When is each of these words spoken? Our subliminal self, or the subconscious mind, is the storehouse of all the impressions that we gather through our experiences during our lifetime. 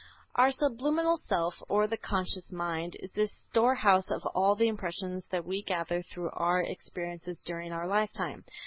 Our 0.33 0.51
subliminal 0.51 1.17
self, 1.17 1.53
or 1.69 1.85
the 1.85 1.95
subconscious 1.95 2.51
mind, 2.51 2.97
is 3.01 3.11
the 3.11 3.27
storehouse 3.27 4.09
of 4.09 4.25
all 4.33 4.55
the 4.55 4.67
impressions 4.67 5.27
that 5.29 5.45
we 5.45 5.61
gather 5.61 6.01
through 6.01 6.31
our 6.31 6.59
experiences 6.63 7.39
during 7.45 7.71
our 7.71 7.85
lifetime. 7.85 8.43